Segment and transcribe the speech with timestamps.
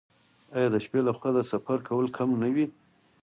[0.55, 2.65] آیا د شپې لخوا د سفر کول کم نه وي؟